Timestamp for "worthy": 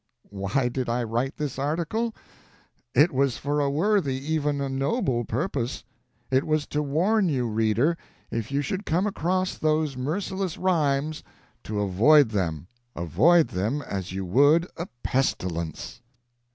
3.69-4.15